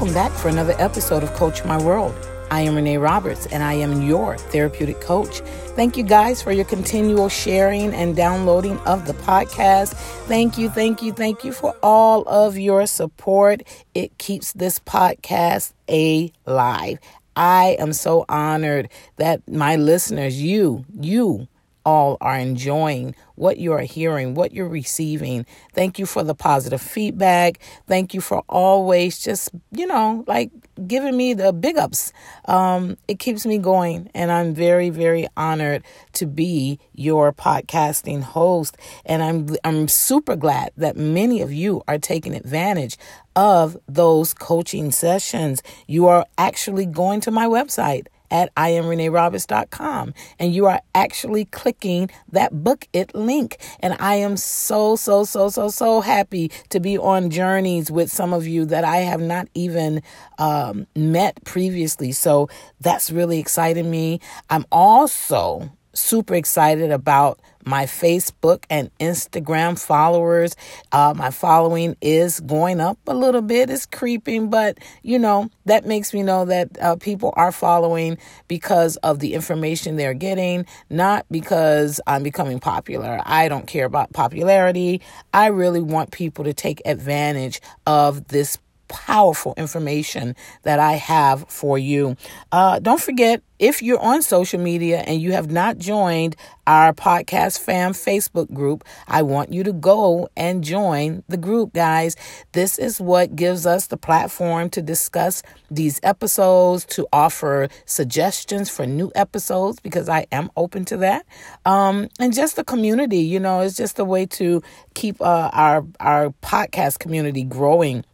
Welcome 0.00 0.14
back 0.14 0.32
for 0.32 0.48
another 0.48 0.74
episode 0.78 1.22
of 1.22 1.30
Coach 1.34 1.62
My 1.66 1.76
World. 1.76 2.14
I 2.50 2.62
am 2.62 2.74
Renee 2.74 2.96
Roberts, 2.96 3.44
and 3.48 3.62
I 3.62 3.74
am 3.74 4.00
your 4.00 4.38
therapeutic 4.38 4.98
coach. 5.02 5.40
Thank 5.76 5.98
you 5.98 6.04
guys 6.04 6.40
for 6.40 6.52
your 6.52 6.64
continual 6.64 7.28
sharing 7.28 7.92
and 7.92 8.16
downloading 8.16 8.78
of 8.86 9.06
the 9.06 9.12
podcast. 9.12 9.92
Thank 10.26 10.56
you, 10.56 10.70
thank 10.70 11.02
you, 11.02 11.12
thank 11.12 11.44
you 11.44 11.52
for 11.52 11.76
all 11.82 12.22
of 12.22 12.56
your 12.56 12.86
support. 12.86 13.62
It 13.94 14.16
keeps 14.16 14.54
this 14.54 14.78
podcast 14.78 15.74
alive. 15.86 16.98
I 17.36 17.76
am 17.78 17.92
so 17.92 18.24
honored 18.26 18.88
that 19.16 19.46
my 19.46 19.76
listeners, 19.76 20.40
you, 20.40 20.86
you, 20.98 21.46
all 21.84 22.16
are 22.20 22.38
enjoying 22.38 23.14
what 23.36 23.56
you 23.56 23.72
are 23.72 23.80
hearing, 23.80 24.34
what 24.34 24.52
you're 24.52 24.68
receiving. 24.68 25.46
Thank 25.72 25.98
you 25.98 26.06
for 26.06 26.22
the 26.22 26.34
positive 26.34 26.80
feedback. 26.80 27.58
Thank 27.86 28.12
you 28.12 28.20
for 28.20 28.42
always 28.48 29.18
just, 29.18 29.50
you 29.72 29.86
know, 29.86 30.24
like 30.26 30.50
giving 30.86 31.16
me 31.16 31.34
the 31.34 31.52
big 31.52 31.78
ups. 31.78 32.12
Um, 32.44 32.98
it 33.08 33.18
keeps 33.18 33.46
me 33.46 33.58
going, 33.58 34.10
and 34.14 34.30
I'm 34.30 34.54
very, 34.54 34.90
very 34.90 35.26
honored 35.36 35.82
to 36.14 36.26
be 36.26 36.78
your 36.94 37.32
podcasting 37.32 38.22
host. 38.22 38.76
And 39.06 39.22
I'm 39.22 39.56
I'm 39.64 39.88
super 39.88 40.36
glad 40.36 40.72
that 40.76 40.96
many 40.96 41.40
of 41.40 41.52
you 41.52 41.82
are 41.88 41.98
taking 41.98 42.34
advantage 42.34 42.98
of 43.34 43.76
those 43.88 44.34
coaching 44.34 44.90
sessions. 44.90 45.62
You 45.86 46.08
are 46.08 46.26
actually 46.36 46.86
going 46.86 47.20
to 47.22 47.30
my 47.30 47.46
website 47.46 48.06
at 48.30 48.54
iamreneeroberts.com 48.54 50.14
and 50.38 50.54
you 50.54 50.66
are 50.66 50.80
actually 50.94 51.44
clicking 51.46 52.10
that 52.30 52.64
book 52.64 52.86
it 52.92 53.14
link. 53.14 53.58
And 53.80 53.96
i 54.00 54.16
am 54.16 54.36
so 54.36 54.96
so 54.96 55.24
so 55.24 55.48
so 55.48 55.68
so 55.68 56.00
happy 56.00 56.50
to 56.70 56.80
be 56.80 56.98
on 56.98 57.30
journeys 57.30 57.90
with 57.90 58.10
some 58.10 58.32
of 58.32 58.46
you 58.46 58.64
that 58.66 58.84
i 58.84 58.98
have 58.98 59.20
not 59.20 59.48
even 59.54 60.02
um, 60.38 60.86
met 60.96 61.44
previously. 61.44 62.12
So 62.12 62.48
that's 62.80 63.10
really 63.10 63.38
exciting 63.38 63.90
me. 63.90 64.20
I'm 64.48 64.64
also 64.72 65.70
super 65.92 66.34
excited 66.34 66.90
about 66.90 67.40
my 67.64 67.84
Facebook 67.84 68.64
and 68.70 68.90
Instagram 68.98 69.78
followers. 69.78 70.56
Uh, 70.92 71.12
my 71.16 71.30
following 71.30 71.96
is 72.00 72.40
going 72.40 72.80
up 72.80 72.98
a 73.06 73.14
little 73.14 73.42
bit, 73.42 73.70
it's 73.70 73.86
creeping, 73.86 74.48
but 74.48 74.78
you 75.02 75.18
know, 75.18 75.50
that 75.66 75.84
makes 75.84 76.14
me 76.14 76.22
know 76.22 76.44
that 76.44 76.68
uh, 76.80 76.96
people 76.96 77.32
are 77.36 77.52
following 77.52 78.16
because 78.48 78.96
of 78.98 79.18
the 79.18 79.34
information 79.34 79.96
they're 79.96 80.14
getting, 80.14 80.64
not 80.88 81.26
because 81.30 82.00
I'm 82.06 82.22
becoming 82.22 82.60
popular. 82.60 83.20
I 83.24 83.48
don't 83.48 83.66
care 83.66 83.84
about 83.84 84.12
popularity. 84.12 85.00
I 85.34 85.46
really 85.48 85.82
want 85.82 86.12
people 86.12 86.44
to 86.44 86.54
take 86.54 86.80
advantage 86.84 87.60
of 87.86 88.28
this 88.28 88.58
powerful 88.90 89.54
information 89.56 90.34
that 90.64 90.80
I 90.80 90.94
have 90.94 91.48
for 91.48 91.78
you. 91.78 92.16
Uh, 92.52 92.80
don't 92.80 93.00
forget, 93.00 93.42
if 93.60 93.82
you're 93.82 94.00
on 94.00 94.22
social 94.22 94.58
media 94.58 95.00
and 95.00 95.20
you 95.20 95.32
have 95.32 95.50
not 95.50 95.78
joined 95.78 96.34
our 96.66 96.92
podcast 96.92 97.60
fam 97.60 97.92
Facebook 97.92 98.52
group, 98.52 98.84
I 99.06 99.22
want 99.22 99.52
you 99.52 99.62
to 99.64 99.72
go 99.72 100.28
and 100.36 100.64
join 100.64 101.22
the 101.28 101.36
group, 101.36 101.74
guys. 101.74 102.16
This 102.52 102.78
is 102.78 103.00
what 103.00 103.36
gives 103.36 103.66
us 103.66 103.86
the 103.86 103.96
platform 103.96 104.70
to 104.70 104.82
discuss 104.82 105.42
these 105.70 106.00
episodes, 106.02 106.84
to 106.86 107.06
offer 107.12 107.68
suggestions 107.84 108.70
for 108.70 108.86
new 108.86 109.12
episodes, 109.14 109.78
because 109.78 110.08
I 110.08 110.26
am 110.32 110.50
open 110.56 110.84
to 110.86 110.96
that. 110.98 111.26
Um, 111.64 112.08
and 112.18 112.34
just 112.34 112.56
the 112.56 112.64
community, 112.64 113.18
you 113.18 113.38
know, 113.38 113.60
it's 113.60 113.76
just 113.76 113.98
a 113.98 114.04
way 114.04 114.26
to 114.26 114.62
keep 114.94 115.20
uh, 115.20 115.50
our, 115.52 115.84
our 116.00 116.30
podcast 116.42 116.98
community 116.98 117.44
growing 117.44 118.04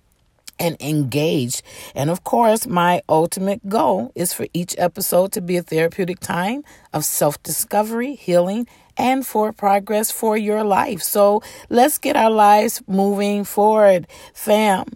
and 0.58 0.76
engaged. 0.80 1.62
And 1.94 2.10
of 2.10 2.24
course, 2.24 2.66
my 2.66 3.02
ultimate 3.08 3.68
goal 3.68 4.12
is 4.14 4.32
for 4.32 4.46
each 4.52 4.74
episode 4.78 5.32
to 5.32 5.40
be 5.40 5.56
a 5.56 5.62
therapeutic 5.62 6.20
time 6.20 6.64
of 6.92 7.04
self 7.04 7.42
discovery, 7.42 8.14
healing, 8.14 8.66
and 8.96 9.26
for 9.26 9.52
progress 9.52 10.10
for 10.10 10.36
your 10.36 10.64
life. 10.64 11.02
So 11.02 11.42
let's 11.68 11.98
get 11.98 12.16
our 12.16 12.30
lives 12.30 12.82
moving 12.86 13.44
forward, 13.44 14.06
fam. 14.34 14.86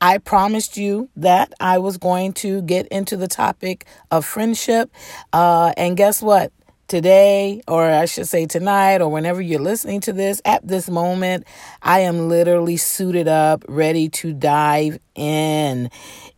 I 0.00 0.18
promised 0.18 0.76
you 0.76 1.08
that 1.16 1.54
I 1.58 1.78
was 1.78 1.96
going 1.96 2.34
to 2.34 2.60
get 2.62 2.86
into 2.88 3.16
the 3.16 3.28
topic 3.28 3.86
of 4.10 4.26
friendship. 4.26 4.90
Uh, 5.32 5.72
and 5.76 5.96
guess 5.96 6.20
what? 6.20 6.52
Today, 6.88 7.62
or 7.66 7.84
I 7.90 8.04
should 8.04 8.28
say 8.28 8.46
tonight, 8.46 9.00
or 9.00 9.08
whenever 9.08 9.40
you're 9.40 9.60
listening 9.60 10.00
to 10.02 10.12
this, 10.12 10.40
at 10.44 10.66
this 10.66 10.88
moment, 10.88 11.46
I 11.82 12.00
am 12.00 12.28
literally 12.28 12.76
suited 12.76 13.28
up, 13.28 13.64
ready 13.68 14.08
to 14.10 14.32
dive 14.32 14.98
in. 15.14 15.90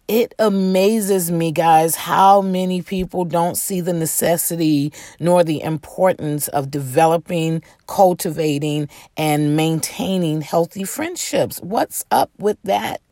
It 0.09 0.35
amazes 0.39 1.31
me, 1.31 1.53
guys, 1.53 1.95
how 1.95 2.41
many 2.41 2.81
people 2.81 3.27
don't 3.27 3.57
see 3.57 3.83
the 3.83 3.93
necessity 3.93 4.93
nor 5.21 5.45
the 5.45 5.61
importance 5.61 6.49
of 6.49 6.71
developing, 6.71 7.63
cultivating, 7.87 8.89
and 9.19 9.55
maintaining 9.55 10.41
healthy 10.41 10.85
friendships. 10.85 11.59
What's 11.59 12.07
up 12.11 12.31
with 12.39 12.57
that? 12.65 13.03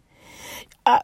I, 0.86 1.02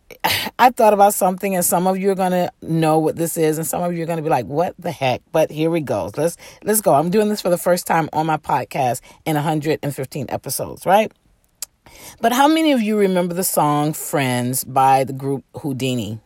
I 0.59 0.71
thought 0.71 0.95
about 0.95 1.13
something, 1.13 1.57
and 1.57 1.65
some 1.65 1.89
of 1.89 1.99
you 1.99 2.11
are 2.13 2.15
gonna 2.15 2.51
know 2.63 2.99
what 2.99 3.17
this 3.17 3.37
is, 3.37 3.59
and 3.59 3.67
some 3.67 3.83
of 3.83 3.93
you 3.93 4.03
are 4.03 4.07
gonna 4.07 4.23
be 4.23 4.29
like, 4.29 4.47
"What 4.47 4.75
the 4.79 4.93
heck?" 4.93 5.23
But 5.33 5.51
here 5.51 5.71
we 5.71 5.81
go. 5.81 6.11
Let's 6.17 6.37
let's 6.63 6.81
go. 6.81 6.95
I'm 6.95 7.11
doing 7.11 7.29
this 7.29 7.43
for 7.43 7.51
the 7.51 7.59
first 7.59 7.87
time 7.87 8.09
on 8.13 8.27
my 8.27 8.37
podcast 8.37 9.01
in 9.25 9.35
115 9.35 10.27
episodes, 10.29 10.87
right? 10.87 11.13
But 12.21 12.33
how 12.33 12.47
many 12.47 12.73
of 12.73 12.81
you 12.81 12.97
remember 12.97 13.35
the 13.35 13.45
song 13.45 13.93
"Friends" 13.93 14.63
by 14.63 15.03
the 15.03 15.13
group 15.13 15.45
Whodini? 15.53 16.21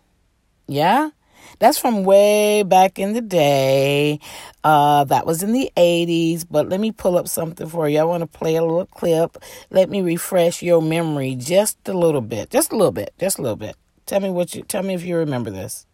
Yeah, 0.68 1.10
that's 1.58 1.78
from 1.78 2.04
way 2.04 2.62
back 2.62 2.98
in 2.98 3.12
the 3.12 3.20
day. 3.20 4.20
Uh, 4.64 5.04
that 5.04 5.26
was 5.26 5.42
in 5.42 5.52
the 5.52 5.70
80s. 5.76 6.46
But 6.50 6.68
let 6.68 6.80
me 6.80 6.92
pull 6.92 7.16
up 7.16 7.28
something 7.28 7.68
for 7.68 7.88
you. 7.88 7.98
I 7.98 8.04
want 8.04 8.22
to 8.22 8.26
play 8.26 8.56
a 8.56 8.62
little 8.62 8.86
clip. 8.86 9.38
Let 9.70 9.90
me 9.90 10.00
refresh 10.00 10.62
your 10.62 10.82
memory 10.82 11.34
just 11.36 11.78
a 11.88 11.92
little 11.92 12.20
bit. 12.20 12.50
Just 12.50 12.72
a 12.72 12.76
little 12.76 12.92
bit. 12.92 13.12
Just 13.18 13.38
a 13.38 13.42
little 13.42 13.56
bit. 13.56 13.76
Tell 14.06 14.20
me 14.20 14.30
what 14.30 14.54
you 14.54 14.62
tell 14.62 14.82
me 14.82 14.94
if 14.94 15.04
you 15.04 15.16
remember 15.16 15.50
this. 15.50 15.86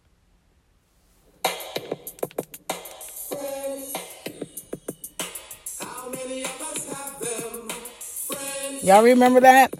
Y'all 8.83 9.01
remember 9.01 9.39
that? 9.39 9.73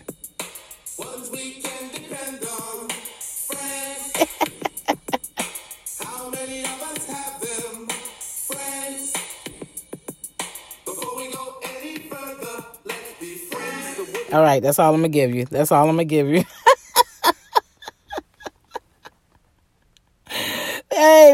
All 14.34 14.44
right, 14.44 14.64
that's 14.64 14.80
all 14.80 14.94
I'm 14.96 15.02
gonna 15.02 15.10
give 15.10 15.36
you. 15.36 15.46
That's 15.46 15.72
all 15.74 15.84
I'm 15.90 15.96
gonna 15.96 16.06
give 16.06 16.30
you. 16.30 16.46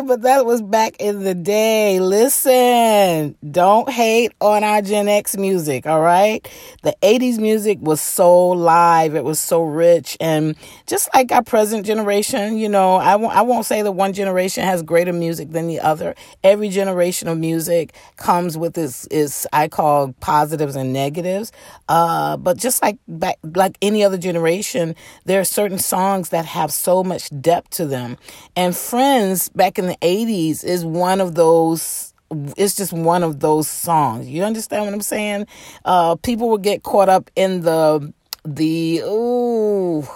but 0.09 0.23
that 0.23 0.44
was 0.44 0.59
back 0.59 0.95
in 1.00 1.23
the 1.23 1.35
day. 1.35 2.00
Listen, 2.00 3.35
don't 3.51 3.88
hate 3.91 4.31
on 4.41 4.63
our 4.63 4.81
Gen 4.81 5.07
X 5.07 5.38
music, 5.38 5.85
all 5.85 6.01
right? 6.01 6.50
The 6.81 6.95
80s 7.03 7.38
music 7.38 7.77
was 7.79 8.01
so 8.01 8.47
live, 8.47 9.13
it 9.13 9.23
was 9.23 9.39
so 9.39 9.61
rich. 9.61 10.17
And 10.19 10.56
just 10.88 11.09
like 11.13 11.31
our 11.31 11.44
present 11.44 11.85
generation, 11.85 12.57
you 12.57 12.69
know, 12.69 12.95
I 12.95 13.17
won't 13.44 13.67
say 13.67 13.83
that 13.83 13.91
one 13.91 14.13
generation 14.13 14.63
has 14.63 14.81
greater 14.81 15.13
music 15.13 15.51
than 15.51 15.67
the 15.67 15.79
other. 15.79 16.15
Every 16.44 16.69
generation 16.69 17.27
of 17.27 17.38
music 17.38 17.94
comes 18.15 18.57
with 18.57 18.79
its, 18.79 19.07
its 19.11 19.45
I 19.53 19.67
call 19.67 20.13
positives 20.21 20.75
and 20.75 20.91
negatives. 20.91 21.51
Uh, 21.88 22.35
but 22.35 22.57
just 22.57 22.81
like 22.81 22.97
back, 23.07 23.38
like 23.44 23.77
any 23.79 24.03
other 24.03 24.17
generation, 24.17 24.95
there 25.25 25.39
are 25.39 25.45
certain 25.45 25.77
songs 25.77 26.29
that 26.29 26.45
have 26.45 26.71
so 26.73 27.03
much 27.03 27.29
depth 27.41 27.69
to 27.71 27.85
them. 27.85 28.17
And 28.56 28.75
Friends 28.75 29.50
back 29.50 29.77
in 29.77 29.85
the 29.85 29.99
80s 30.01 30.63
is 30.63 30.86
one 30.86 31.22
of 31.22 31.36
those 31.36 32.13
it's 32.57 32.75
just 32.75 32.94
one 32.94 33.24
of 33.24 33.40
those 33.40 33.68
songs. 33.68 34.28
You 34.28 34.44
understand 34.44 34.86
what 34.86 34.94
I'm 34.94 35.01
saying? 35.01 35.48
Uh, 35.84 36.16
people 36.16 36.50
would 36.50 36.62
get 36.62 36.84
caught 36.84 37.10
up 37.10 37.31
in 37.36 37.62
the 37.62 38.13
the 38.46 39.01
ooh 39.04 40.07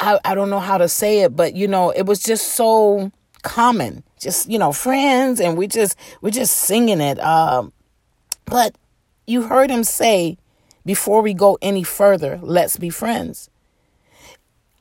I, 0.00 0.18
I 0.24 0.34
don't 0.34 0.50
know 0.50 0.60
how 0.60 0.78
to 0.78 0.88
say 0.88 1.20
it, 1.20 1.36
but 1.36 1.54
you 1.54 1.68
know, 1.68 1.90
it 1.90 2.06
was 2.06 2.22
just 2.22 2.52
so 2.52 3.10
common. 3.42 4.02
Just, 4.18 4.48
you 4.50 4.58
know, 4.58 4.72
friends 4.72 5.40
and 5.40 5.56
we 5.56 5.66
just 5.66 5.96
we're 6.20 6.30
just 6.30 6.56
singing 6.56 7.00
it. 7.00 7.18
Um, 7.20 7.72
but 8.44 8.76
you 9.26 9.42
heard 9.42 9.70
him 9.70 9.84
say 9.84 10.38
before 10.84 11.20
we 11.20 11.34
go 11.34 11.58
any 11.60 11.82
further, 11.82 12.38
let's 12.42 12.76
be 12.76 12.90
friends. 12.90 13.50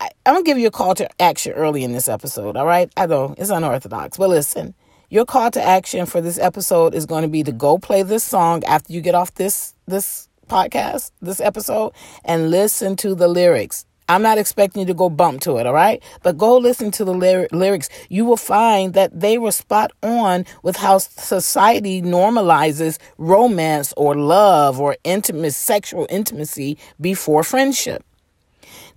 I, 0.06 0.30
am 0.30 0.36
gonna 0.36 0.44
give 0.44 0.60
you 0.60 0.68
a 0.68 0.72
call 0.72 0.94
to 0.96 1.22
action 1.22 1.54
early 1.54 1.84
in 1.84 1.92
this 1.92 2.08
episode. 2.08 2.56
All 2.56 2.66
right, 2.66 2.92
I 2.96 3.08
know 3.08 3.34
it's 3.38 3.50
unorthodox, 3.50 4.18
but 4.18 4.30
listen. 4.30 4.76
Your 5.10 5.26
call 5.26 5.52
to 5.52 5.62
action 5.62 6.06
for 6.06 6.20
this 6.20 6.38
episode 6.38 6.94
is 6.94 7.06
going 7.06 7.22
to 7.22 7.28
be 7.28 7.44
to 7.44 7.52
go 7.52 7.78
play 7.78 8.02
this 8.02 8.24
song 8.24 8.64
after 8.66 8.92
you 8.92 9.02
get 9.02 9.16
off 9.16 9.34
this 9.36 9.74
this 9.88 10.30
podcast, 10.48 11.12
this 11.22 11.40
episode, 11.40 11.94
and 12.24 12.52
listen 12.52 12.96
to 12.98 13.16
the 13.16 13.28
lyrics. 13.28 13.86
I'm 14.08 14.22
not 14.22 14.38
expecting 14.38 14.82
you 14.82 14.86
to 14.88 14.94
go 14.94 15.10
bump 15.10 15.42
to 15.42 15.58
it, 15.58 15.66
all 15.66 15.74
right? 15.74 16.04
But 16.22 16.38
go 16.38 16.58
listen 16.58 16.92
to 16.92 17.06
the 17.06 17.14
ly- 17.14 17.48
lyrics. 17.52 17.90
You 18.10 18.26
will 18.26 18.38
find 18.38 18.94
that 18.94 19.20
they 19.20 19.40
were 19.40 19.52
spot 19.52 19.92
on 20.04 20.46
with 20.62 20.76
how 20.76 21.00
society 21.00 22.04
normalizes 22.04 23.00
romance 23.18 23.94
or 23.98 24.16
love 24.16 24.80
or 24.80 24.98
intimate 25.04 25.54
sexual 25.54 26.06
intimacy 26.12 26.78
before 27.02 27.44
friendship. 27.44 28.04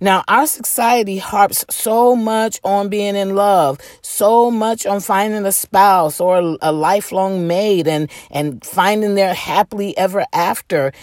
Now, 0.01 0.23
our 0.27 0.47
society 0.47 1.17
harps 1.17 1.65
so 1.69 2.15
much 2.15 2.59
on 2.63 2.87
being 2.87 3.15
in 3.15 3.35
love, 3.35 3.79
so 4.01 4.49
much 4.49 4.85
on 4.85 5.01
finding 5.01 5.45
a 5.45 5.51
spouse 5.51 6.21
or 6.21 6.57
a 6.61 6.71
lifelong 6.71 7.47
mate 7.47 7.87
and, 7.87 8.09
and 8.31 8.63
finding 8.63 9.15
their 9.15 9.33
happily 9.33 9.97
ever 9.97 10.25
after. 10.31 10.93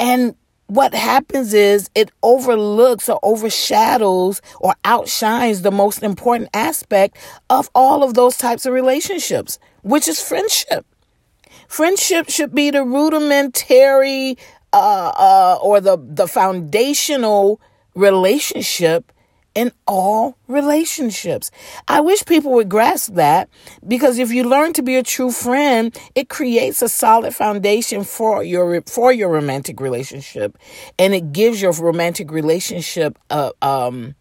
And 0.00 0.34
what 0.68 0.94
happens 0.94 1.52
is 1.52 1.90
it 1.94 2.10
overlooks 2.22 3.08
or 3.08 3.20
overshadows 3.22 4.40
or 4.60 4.74
outshines 4.84 5.62
the 5.62 5.70
most 5.70 6.02
important 6.02 6.48
aspect 6.54 7.16
of 7.50 7.70
all 7.74 8.02
of 8.02 8.14
those 8.14 8.38
types 8.38 8.64
of 8.64 8.72
relationships, 8.72 9.58
which 9.82 10.08
is 10.08 10.20
friendship. 10.20 10.86
Friendship 11.68 12.30
should 12.30 12.54
be 12.54 12.70
the 12.70 12.84
rudimentary 12.84 14.38
uh, 14.72 15.12
uh, 15.16 15.58
or 15.62 15.80
the, 15.80 15.98
the 16.00 16.26
foundational 16.26 17.60
relationship 17.96 19.10
in 19.56 19.72
all 19.86 20.36
relationships. 20.46 21.50
I 21.88 22.00
wish 22.00 22.24
people 22.26 22.52
would 22.52 22.68
grasp 22.68 23.14
that 23.14 23.48
because 23.88 24.18
if 24.18 24.30
you 24.30 24.44
learn 24.44 24.74
to 24.74 24.82
be 24.82 24.96
a 24.96 25.02
true 25.02 25.30
friend, 25.32 25.98
it 26.14 26.28
creates 26.28 26.82
a 26.82 26.90
solid 26.90 27.34
foundation 27.34 28.04
for 28.04 28.44
your 28.44 28.82
for 28.82 29.12
your 29.12 29.30
romantic 29.30 29.80
relationship, 29.80 30.58
and 30.98 31.14
it 31.14 31.32
gives 31.32 31.60
your 31.60 31.72
romantic 31.72 32.30
relationship 32.30 33.18
a 33.30 33.50
um 33.62 34.14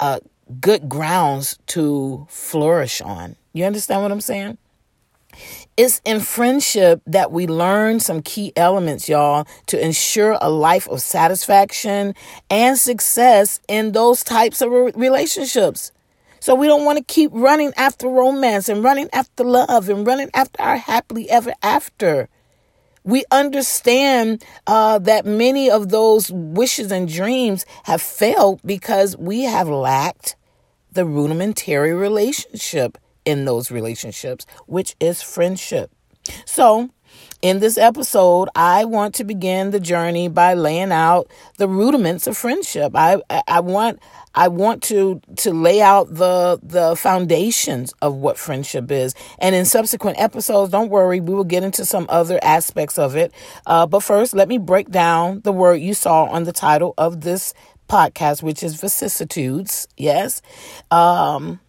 a 0.00 0.20
good 0.60 0.88
grounds 0.88 1.56
to 1.66 2.26
flourish 2.28 3.00
on. 3.00 3.36
You 3.52 3.64
understand 3.64 4.02
what 4.02 4.10
I'm 4.10 4.20
saying? 4.20 4.58
It's 5.76 6.00
in 6.04 6.20
friendship 6.20 7.02
that 7.04 7.32
we 7.32 7.48
learn 7.48 7.98
some 7.98 8.22
key 8.22 8.52
elements, 8.54 9.08
y'all, 9.08 9.44
to 9.66 9.84
ensure 9.84 10.38
a 10.40 10.48
life 10.48 10.86
of 10.86 11.00
satisfaction 11.02 12.14
and 12.48 12.78
success 12.78 13.58
in 13.66 13.90
those 13.90 14.22
types 14.22 14.60
of 14.62 14.70
relationships. 14.70 15.90
So 16.38 16.54
we 16.54 16.68
don't 16.68 16.84
want 16.84 16.98
to 16.98 17.04
keep 17.04 17.32
running 17.34 17.72
after 17.76 18.08
romance 18.08 18.68
and 18.68 18.84
running 18.84 19.08
after 19.12 19.42
love 19.42 19.88
and 19.88 20.06
running 20.06 20.30
after 20.32 20.62
our 20.62 20.76
happily 20.76 21.28
ever 21.28 21.52
after. 21.60 22.28
We 23.02 23.24
understand 23.32 24.44
uh, 24.68 25.00
that 25.00 25.26
many 25.26 25.72
of 25.72 25.88
those 25.88 26.30
wishes 26.30 26.92
and 26.92 27.08
dreams 27.08 27.66
have 27.82 28.00
failed 28.00 28.60
because 28.64 29.16
we 29.16 29.42
have 29.42 29.68
lacked 29.68 30.36
the 30.92 31.04
rudimentary 31.04 31.92
relationship 31.92 32.96
in 33.24 33.44
those 33.44 33.70
relationships, 33.70 34.46
which 34.66 34.94
is 35.00 35.22
friendship. 35.22 35.90
So, 36.46 36.90
in 37.42 37.60
this 37.60 37.76
episode, 37.76 38.48
I 38.54 38.86
want 38.86 39.14
to 39.16 39.24
begin 39.24 39.70
the 39.70 39.80
journey 39.80 40.28
by 40.28 40.54
laying 40.54 40.92
out 40.92 41.30
the 41.58 41.68
rudiments 41.68 42.26
of 42.26 42.36
friendship. 42.36 42.92
I 42.94 43.20
I 43.46 43.60
want 43.60 44.00
I 44.34 44.48
want 44.48 44.82
to 44.84 45.20
to 45.36 45.52
lay 45.52 45.82
out 45.82 46.12
the 46.14 46.58
the 46.62 46.96
foundations 46.96 47.92
of 48.00 48.14
what 48.14 48.38
friendship 48.38 48.90
is, 48.90 49.14
and 49.38 49.54
in 49.54 49.66
subsequent 49.66 50.18
episodes, 50.18 50.72
don't 50.72 50.88
worry, 50.88 51.20
we 51.20 51.34
will 51.34 51.44
get 51.44 51.62
into 51.62 51.84
some 51.84 52.06
other 52.08 52.38
aspects 52.42 52.98
of 52.98 53.14
it. 53.14 53.32
Uh, 53.66 53.86
but 53.86 54.00
first, 54.02 54.34
let 54.34 54.48
me 54.48 54.56
break 54.56 54.90
down 54.90 55.40
the 55.42 55.52
word 55.52 55.74
you 55.74 55.92
saw 55.92 56.24
on 56.24 56.44
the 56.44 56.52
title 56.52 56.94
of 56.96 57.20
this 57.20 57.52
podcast, 57.88 58.42
which 58.42 58.62
is 58.62 58.80
vicissitudes. 58.80 59.86
Yes, 59.98 60.40
um, 60.90 61.60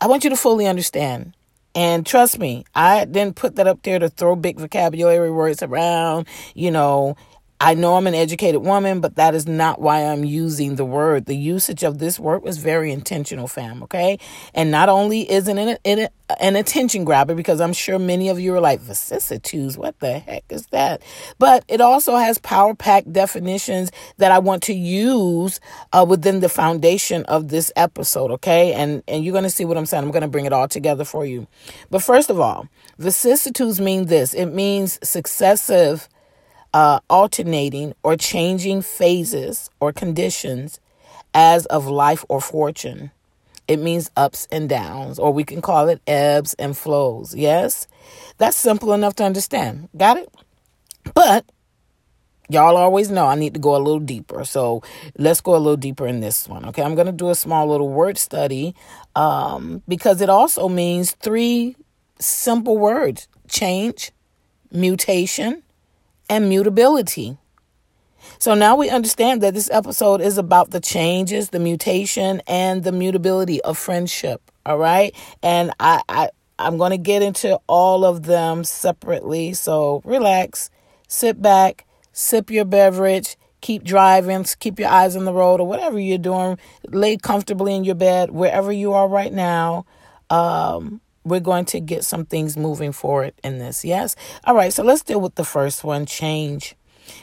I 0.00 0.06
want 0.08 0.24
you 0.24 0.30
to 0.30 0.36
fully 0.36 0.66
understand. 0.66 1.34
And 1.74 2.06
trust 2.06 2.38
me, 2.38 2.64
I 2.74 3.04
didn't 3.04 3.36
put 3.36 3.56
that 3.56 3.66
up 3.66 3.82
there 3.82 3.98
to 3.98 4.08
throw 4.08 4.34
big 4.34 4.58
vocabulary 4.58 5.30
words 5.30 5.62
around, 5.62 6.26
you 6.54 6.70
know, 6.70 7.16
I 7.58 7.72
know 7.74 7.96
I'm 7.96 8.06
an 8.06 8.14
educated 8.14 8.62
woman, 8.62 9.00
but 9.00 9.16
that 9.16 9.34
is 9.34 9.46
not 9.46 9.80
why 9.80 10.04
I'm 10.04 10.24
using 10.24 10.76
the 10.76 10.84
word. 10.84 11.24
The 11.24 11.36
usage 11.36 11.84
of 11.84 11.98
this 11.98 12.18
word 12.18 12.42
was 12.42 12.58
very 12.58 12.92
intentional, 12.92 13.48
fam, 13.48 13.82
okay? 13.84 14.18
And 14.52 14.70
not 14.70 14.90
only 14.90 15.22
is 15.30 15.48
it 15.48 15.56
an, 15.56 15.78
an, 15.84 16.08
an 16.38 16.56
attention 16.56 17.04
grabber, 17.04 17.34
because 17.34 17.62
I'm 17.62 17.72
sure 17.72 17.98
many 17.98 18.28
of 18.28 18.38
you 18.38 18.54
are 18.54 18.60
like, 18.60 18.80
vicissitudes, 18.80 19.78
what 19.78 19.98
the 20.00 20.18
heck 20.18 20.44
is 20.50 20.66
that? 20.66 21.00
But 21.38 21.64
it 21.66 21.80
also 21.80 22.16
has 22.16 22.36
power 22.38 22.74
packed 22.74 23.10
definitions 23.10 23.90
that 24.18 24.32
I 24.32 24.38
want 24.38 24.62
to 24.64 24.74
use 24.74 25.58
uh, 25.94 26.04
within 26.06 26.40
the 26.40 26.50
foundation 26.50 27.24
of 27.24 27.48
this 27.48 27.72
episode, 27.74 28.32
okay? 28.32 28.74
And, 28.74 29.02
and 29.08 29.24
you're 29.24 29.32
going 29.32 29.44
to 29.44 29.50
see 29.50 29.64
what 29.64 29.78
I'm 29.78 29.86
saying. 29.86 30.04
I'm 30.04 30.10
going 30.10 30.20
to 30.22 30.28
bring 30.28 30.44
it 30.44 30.52
all 30.52 30.68
together 30.68 31.04
for 31.04 31.24
you. 31.24 31.46
But 31.90 32.02
first 32.02 32.28
of 32.28 32.38
all, 32.38 32.68
vicissitudes 32.98 33.80
mean 33.80 34.06
this 34.06 34.34
it 34.34 34.46
means 34.46 34.98
successive 35.02 36.08
uh, 36.76 37.00
alternating 37.08 37.94
or 38.02 38.18
changing 38.18 38.82
phases 38.82 39.70
or 39.80 39.94
conditions 39.94 40.78
as 41.32 41.64
of 41.66 41.86
life 41.86 42.22
or 42.28 42.38
fortune. 42.38 43.10
It 43.66 43.78
means 43.78 44.10
ups 44.14 44.46
and 44.52 44.68
downs, 44.68 45.18
or 45.18 45.32
we 45.32 45.42
can 45.42 45.62
call 45.62 45.88
it 45.88 46.02
ebbs 46.06 46.52
and 46.58 46.76
flows. 46.76 47.34
Yes? 47.34 47.88
That's 48.36 48.58
simple 48.58 48.92
enough 48.92 49.14
to 49.16 49.24
understand. 49.24 49.88
Got 49.96 50.18
it? 50.18 50.28
But 51.14 51.46
y'all 52.50 52.76
always 52.76 53.10
know 53.10 53.26
I 53.26 53.36
need 53.36 53.54
to 53.54 53.60
go 53.60 53.74
a 53.74 53.78
little 53.78 53.98
deeper. 53.98 54.44
So 54.44 54.82
let's 55.16 55.40
go 55.40 55.56
a 55.56 55.56
little 55.56 55.78
deeper 55.78 56.06
in 56.06 56.20
this 56.20 56.46
one. 56.46 56.66
Okay. 56.66 56.82
I'm 56.82 56.94
going 56.94 57.06
to 57.06 57.12
do 57.12 57.30
a 57.30 57.34
small 57.34 57.66
little 57.66 57.88
word 57.88 58.18
study 58.18 58.74
um, 59.14 59.82
because 59.88 60.20
it 60.20 60.28
also 60.28 60.68
means 60.68 61.12
three 61.12 61.74
simple 62.18 62.76
words 62.76 63.28
change, 63.48 64.12
mutation, 64.70 65.62
and 66.28 66.48
mutability. 66.48 67.38
So 68.38 68.54
now 68.54 68.76
we 68.76 68.90
understand 68.90 69.42
that 69.42 69.54
this 69.54 69.70
episode 69.70 70.20
is 70.20 70.38
about 70.38 70.70
the 70.70 70.80
changes, 70.80 71.50
the 71.50 71.58
mutation, 71.58 72.42
and 72.46 72.84
the 72.84 72.92
mutability 72.92 73.60
of 73.62 73.78
friendship. 73.78 74.42
All 74.64 74.78
right. 74.78 75.14
And 75.42 75.72
I, 75.78 76.02
I 76.08 76.30
I'm 76.58 76.78
to 76.78 76.96
get 76.96 77.22
into 77.22 77.60
all 77.66 78.04
of 78.04 78.24
them 78.24 78.64
separately. 78.64 79.52
So 79.52 80.00
relax, 80.04 80.70
sit 81.06 81.40
back, 81.40 81.86
sip 82.12 82.50
your 82.50 82.64
beverage, 82.64 83.36
keep 83.60 83.84
driving, 83.84 84.44
keep 84.58 84.78
your 84.78 84.88
eyes 84.88 85.16
on 85.16 85.24
the 85.24 85.32
road 85.32 85.60
or 85.60 85.66
whatever 85.66 85.98
you're 85.98 86.18
doing. 86.18 86.58
Lay 86.88 87.16
comfortably 87.18 87.74
in 87.74 87.84
your 87.84 87.94
bed, 87.94 88.30
wherever 88.30 88.72
you 88.72 88.94
are 88.94 89.08
right 89.08 89.32
now. 89.32 89.84
Um, 90.30 91.00
we're 91.26 91.40
going 91.40 91.64
to 91.66 91.80
get 91.80 92.04
some 92.04 92.24
things 92.24 92.56
moving 92.56 92.92
forward 92.92 93.34
in 93.42 93.58
this. 93.58 93.84
Yes? 93.84 94.14
All 94.44 94.54
right, 94.54 94.72
so 94.72 94.82
let's 94.82 95.02
deal 95.02 95.20
with 95.20 95.34
the 95.34 95.44
first 95.44 95.82
one 95.82 96.06
change. 96.06 96.76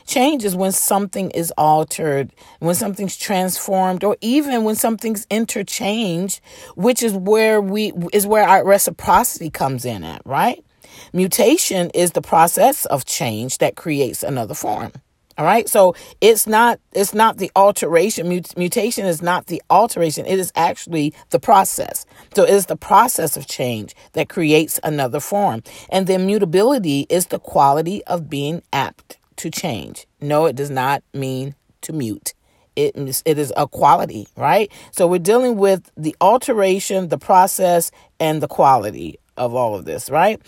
Change 0.05 0.43
is 0.45 0.55
when 0.55 0.72
something 0.72 1.31
is 1.31 1.51
altered, 1.57 2.31
when 2.60 2.75
something's 2.75 3.17
transformed, 3.17 4.03
or 4.03 4.17
even 4.22 4.63
when 4.63 4.75
something's 4.75 5.25
interchanged, 5.29 6.41
which 6.75 7.03
is 7.03 7.13
where 7.13 7.60
we 7.62 7.91
is 8.13 8.25
where 8.25 8.48
our 8.48 8.65
reciprocity 8.65 9.50
comes 9.50 9.83
in 9.83 10.03
at, 10.03 10.22
right? 10.25 10.63
Mutation 11.12 11.89
is 11.93 12.12
the 12.12 12.22
process 12.22 12.86
of 12.86 13.03
change 13.03 13.57
that 13.57 13.75
creates 13.75 14.24
another 14.24 14.53
form. 14.53 14.93
All 15.37 15.45
right. 15.45 15.67
So 15.67 15.95
it's 16.21 16.45
not, 16.45 16.79
it's 16.91 17.13
not 17.13 17.37
the 17.37 17.51
alteration. 17.55 18.29
Mut- 18.29 18.55
mutation 18.55 19.05
is 19.05 19.21
not 19.21 19.47
the 19.47 19.61
alteration. 19.69 20.25
It 20.25 20.37
is 20.37 20.51
actually 20.55 21.13
the 21.31 21.39
process. 21.39 22.05
So 22.35 22.43
it 22.43 22.51
is 22.51 22.67
the 22.67 22.75
process 22.75 23.35
of 23.35 23.47
change 23.47 23.95
that 24.13 24.29
creates 24.29 24.79
another 24.83 25.19
form. 25.19 25.63
And 25.89 26.05
then 26.05 26.27
mutability 26.27 27.07
is 27.09 27.27
the 27.27 27.39
quality 27.39 28.03
of 28.05 28.29
being 28.29 28.61
apt 28.71 29.17
to 29.37 29.49
change. 29.49 30.05
No, 30.21 30.45
it 30.45 30.55
does 30.55 30.69
not 30.69 31.03
mean 31.13 31.55
to 31.81 31.93
mute. 31.93 32.33
It 32.75 32.95
is, 32.95 33.23
it 33.25 33.37
is 33.37 33.53
a 33.57 33.67
quality, 33.67 34.27
right? 34.35 34.71
So 34.91 35.07
we're 35.07 35.19
dealing 35.19 35.57
with 35.57 35.91
the 35.95 36.15
alteration, 36.21 37.09
the 37.09 37.17
process, 37.19 37.91
and 38.19 38.41
the 38.41 38.47
quality 38.47 39.19
of 39.37 39.55
all 39.55 39.75
of 39.75 39.85
this, 39.85 40.09
right? 40.09 40.39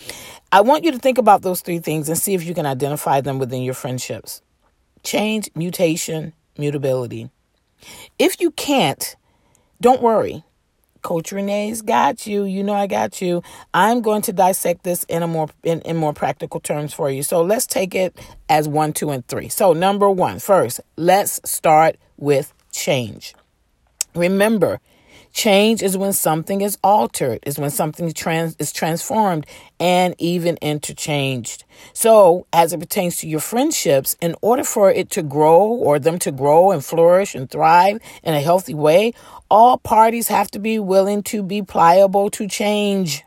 I 0.52 0.60
want 0.60 0.84
you 0.84 0.92
to 0.92 0.98
think 0.98 1.18
about 1.18 1.42
those 1.42 1.60
three 1.60 1.78
things 1.80 2.08
and 2.08 2.16
see 2.16 2.34
if 2.34 2.44
you 2.44 2.54
can 2.54 2.66
identify 2.66 3.20
them 3.20 3.38
within 3.38 3.62
your 3.62 3.74
friendships 3.74 4.42
change, 5.06 5.48
mutation, 5.54 6.34
mutability. 6.58 7.30
If 8.18 8.40
you 8.40 8.50
can't, 8.50 9.16
don't 9.80 10.02
worry. 10.02 10.44
Coach 11.02 11.30
Renee's 11.30 11.82
got 11.82 12.26
you. 12.26 12.42
You 12.42 12.64
know 12.64 12.74
I 12.74 12.88
got 12.88 13.22
you. 13.22 13.42
I'm 13.72 14.00
going 14.00 14.22
to 14.22 14.32
dissect 14.32 14.82
this 14.82 15.04
in 15.04 15.22
a 15.22 15.28
more 15.28 15.48
in, 15.62 15.80
in 15.82 15.96
more 15.96 16.12
practical 16.12 16.58
terms 16.58 16.92
for 16.92 17.08
you. 17.08 17.22
So 17.22 17.42
let's 17.42 17.66
take 17.66 17.94
it 17.94 18.18
as 18.48 18.66
one, 18.66 18.92
two, 18.92 19.10
and 19.10 19.24
three. 19.28 19.48
So 19.48 19.72
number 19.72 20.10
one, 20.10 20.40
first, 20.40 20.80
let's 20.96 21.40
start 21.48 21.96
with 22.16 22.52
change. 22.72 23.34
Remember, 24.16 24.80
Change 25.36 25.82
is 25.82 25.98
when 25.98 26.14
something 26.14 26.62
is 26.62 26.78
altered, 26.82 27.40
is 27.44 27.58
when 27.58 27.68
something 27.68 28.10
trans- 28.14 28.56
is 28.58 28.72
transformed 28.72 29.44
and 29.78 30.14
even 30.16 30.56
interchanged. 30.62 31.64
So, 31.92 32.46
as 32.54 32.72
it 32.72 32.80
pertains 32.80 33.18
to 33.18 33.28
your 33.28 33.40
friendships, 33.40 34.16
in 34.22 34.34
order 34.40 34.64
for 34.64 34.90
it 34.90 35.10
to 35.10 35.22
grow 35.22 35.60
or 35.60 35.98
them 35.98 36.18
to 36.20 36.32
grow 36.32 36.70
and 36.70 36.82
flourish 36.82 37.34
and 37.34 37.50
thrive 37.50 38.00
in 38.22 38.32
a 38.32 38.40
healthy 38.40 38.72
way, 38.72 39.12
all 39.50 39.76
parties 39.76 40.28
have 40.28 40.50
to 40.52 40.58
be 40.58 40.78
willing 40.78 41.22
to 41.24 41.42
be 41.42 41.60
pliable 41.60 42.30
to 42.30 42.48
change. 42.48 43.22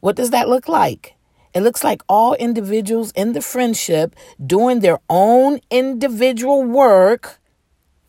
What 0.00 0.14
does 0.14 0.30
that 0.30 0.48
look 0.48 0.68
like? 0.68 1.16
It 1.52 1.62
looks 1.62 1.82
like 1.82 2.02
all 2.08 2.34
individuals 2.34 3.10
in 3.16 3.32
the 3.32 3.42
friendship 3.42 4.14
doing 4.46 4.78
their 4.78 5.00
own 5.10 5.58
individual 5.68 6.62
work 6.62 7.40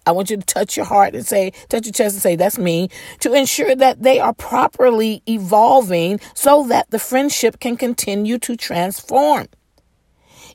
I 0.05 0.11
want 0.11 0.29
you 0.29 0.37
to 0.37 0.45
touch 0.45 0.77
your 0.77 0.85
heart 0.85 1.15
and 1.15 1.25
say, 1.25 1.51
touch 1.69 1.85
your 1.85 1.93
chest 1.93 2.15
and 2.15 2.21
say, 2.21 2.35
that's 2.35 2.57
me, 2.57 2.89
to 3.21 3.33
ensure 3.33 3.75
that 3.75 4.03
they 4.03 4.19
are 4.19 4.33
properly 4.33 5.23
evolving 5.27 6.19
so 6.33 6.67
that 6.67 6.89
the 6.91 6.99
friendship 6.99 7.59
can 7.59 7.77
continue 7.77 8.37
to 8.39 8.55
transform. 8.55 9.47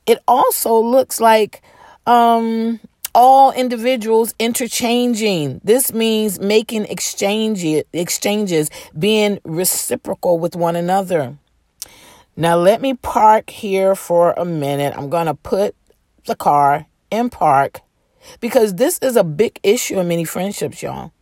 It 0.07 0.19
also 0.26 0.78
looks 0.78 1.21
like 1.21 1.62
um, 2.07 2.80
all 3.14 3.52
individuals 3.52 4.35
interchanging. 4.38 5.61
This 5.64 5.92
means 5.92 6.38
making 6.40 6.87
exchange, 6.87 7.64
exchanges, 7.92 8.71
being 8.99 9.40
reciprocal 9.45 10.38
with 10.38 10.57
one 10.57 10.76
another. 10.76 11.37
Now, 12.37 12.57
let 12.57 12.80
me 12.80 12.95
park 12.95 13.50
here 13.50 13.95
for 13.95 14.33
a 14.33 14.45
minute. 14.45 14.95
I'm 14.97 15.11
going 15.11 15.26
to 15.26 15.35
put 15.35 15.75
the 16.26 16.37
car 16.37 16.87
in 17.11 17.28
park 17.28 17.80
because 18.40 18.74
this 18.74 18.98
is 19.00 19.16
a 19.16 19.24
big 19.24 19.58
issue 19.62 19.98
in 19.98 20.08
many 20.08 20.24
friendships, 20.24 20.82
y'all. 20.82 21.12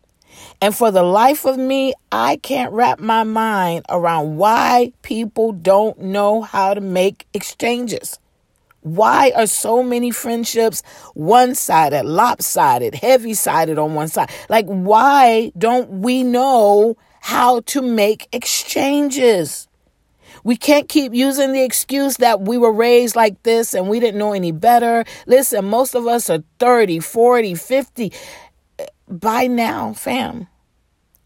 And 0.60 0.74
for 0.74 0.90
the 0.90 1.02
life 1.02 1.44
of 1.44 1.56
me, 1.56 1.94
I 2.10 2.36
can't 2.36 2.72
wrap 2.72 2.98
my 2.98 3.24
mind 3.24 3.84
around 3.88 4.36
why 4.36 4.92
people 5.02 5.52
don't 5.52 6.00
know 6.00 6.42
how 6.42 6.74
to 6.74 6.80
make 6.80 7.26
exchanges. 7.32 8.18
Why 8.80 9.32
are 9.34 9.46
so 9.46 9.82
many 9.82 10.10
friendships 10.10 10.82
one 11.14 11.54
sided, 11.54 12.04
lopsided, 12.04 12.94
heavy 12.94 13.34
sided 13.34 13.78
on 13.78 13.94
one 13.94 14.08
side? 14.08 14.30
Like, 14.48 14.66
why 14.66 15.52
don't 15.58 16.02
we 16.02 16.22
know 16.22 16.96
how 17.20 17.60
to 17.60 17.82
make 17.82 18.28
exchanges? 18.32 19.67
We 20.44 20.56
can't 20.56 20.88
keep 20.88 21.14
using 21.14 21.52
the 21.52 21.62
excuse 21.62 22.16
that 22.18 22.42
we 22.42 22.58
were 22.58 22.72
raised 22.72 23.16
like 23.16 23.42
this 23.42 23.74
and 23.74 23.88
we 23.88 24.00
didn't 24.00 24.18
know 24.18 24.32
any 24.32 24.52
better. 24.52 25.04
Listen, 25.26 25.64
most 25.64 25.94
of 25.94 26.06
us 26.06 26.30
are 26.30 26.42
30, 26.58 27.00
40, 27.00 27.54
50. 27.54 28.12
By 29.08 29.46
now, 29.46 29.92
fam, 29.92 30.48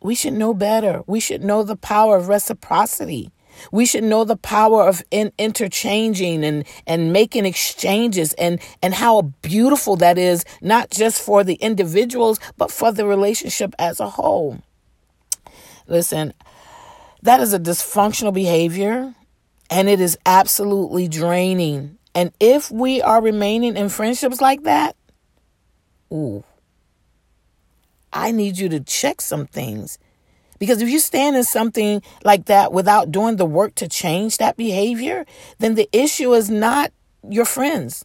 we 0.00 0.14
should 0.14 0.34
know 0.34 0.54
better. 0.54 1.02
We 1.06 1.20
should 1.20 1.42
know 1.42 1.62
the 1.62 1.76
power 1.76 2.16
of 2.16 2.28
reciprocity. 2.28 3.30
We 3.70 3.86
should 3.86 4.04
know 4.04 4.24
the 4.24 4.36
power 4.36 4.88
of 4.88 5.02
in 5.10 5.32
interchanging 5.38 6.44
and, 6.44 6.64
and 6.86 7.12
making 7.12 7.44
exchanges 7.44 8.32
and, 8.34 8.60
and 8.82 8.94
how 8.94 9.22
beautiful 9.42 9.96
that 9.96 10.18
is, 10.18 10.44
not 10.60 10.90
just 10.90 11.20
for 11.20 11.44
the 11.44 11.54
individuals, 11.54 12.40
but 12.56 12.70
for 12.70 12.92
the 12.92 13.06
relationship 13.06 13.74
as 13.78 14.00
a 14.00 14.08
whole. 14.08 14.62
Listen, 15.86 16.32
that 17.22 17.40
is 17.40 17.52
a 17.52 17.58
dysfunctional 17.58 18.34
behavior 18.34 19.14
and 19.70 19.88
it 19.88 20.00
is 20.00 20.18
absolutely 20.26 21.08
draining. 21.08 21.98
And 22.14 22.32
if 22.40 22.70
we 22.70 23.00
are 23.00 23.22
remaining 23.22 23.76
in 23.76 23.88
friendships 23.88 24.40
like 24.40 24.64
that, 24.64 24.96
ooh, 26.12 26.44
I 28.12 28.32
need 28.32 28.58
you 28.58 28.68
to 28.68 28.80
check 28.80 29.20
some 29.20 29.46
things. 29.46 29.98
Because 30.58 30.82
if 30.82 30.88
you 30.88 30.98
stand 30.98 31.34
in 31.34 31.44
something 31.44 32.02
like 32.22 32.44
that 32.46 32.72
without 32.72 33.10
doing 33.10 33.36
the 33.36 33.46
work 33.46 33.74
to 33.76 33.88
change 33.88 34.38
that 34.38 34.56
behavior, 34.56 35.24
then 35.58 35.74
the 35.74 35.88
issue 35.92 36.34
is 36.34 36.50
not 36.50 36.92
your 37.28 37.44
friends. 37.44 38.04